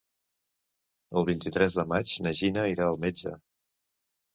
[1.21, 3.41] El vint-i-tres de maig na Gina irà al metge.